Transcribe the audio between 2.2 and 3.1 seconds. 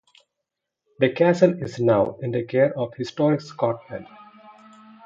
in the care of